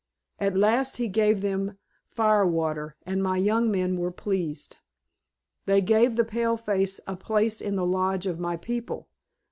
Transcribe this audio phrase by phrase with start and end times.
[0.39, 4.77] At last he gave them firewater, and my young men were pleased.
[5.67, 9.09] They gave the paleface a place in the lodge of my people.